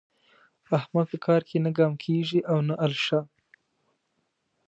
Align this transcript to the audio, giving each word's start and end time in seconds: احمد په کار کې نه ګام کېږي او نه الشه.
احمد 0.77 1.05
په 1.11 1.17
کار 1.25 1.41
کې 1.49 1.57
نه 1.65 1.71
ګام 1.77 1.93
کېږي 2.03 2.39
او 2.51 2.57
نه 2.67 2.75
الشه. 2.85 3.19